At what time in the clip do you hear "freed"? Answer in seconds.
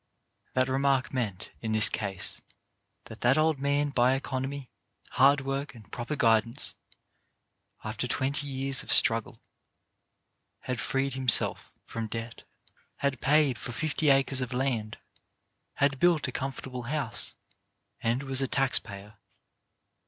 10.79-11.13